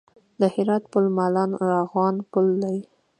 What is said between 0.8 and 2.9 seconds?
پل مالان ارغوان پل دی